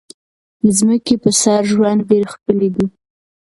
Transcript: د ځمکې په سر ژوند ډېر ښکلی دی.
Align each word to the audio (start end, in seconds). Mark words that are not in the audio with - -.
د 0.63 0.65
ځمکې 0.79 1.15
په 1.23 1.29
سر 1.41 1.61
ژوند 1.71 1.99
ډېر 2.09 2.23
ښکلی 2.33 2.69
دی. 2.75 2.85